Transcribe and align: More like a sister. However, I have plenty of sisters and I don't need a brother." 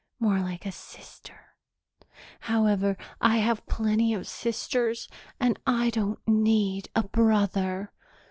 More 0.19 0.39
like 0.39 0.65
a 0.65 0.71
sister. 0.71 1.53
However, 2.39 2.97
I 3.21 3.37
have 3.37 3.63
plenty 3.67 4.15
of 4.15 4.25
sisters 4.27 5.07
and 5.39 5.59
I 5.67 5.91
don't 5.91 6.27
need 6.27 6.89
a 6.95 7.03
brother." 7.03 7.91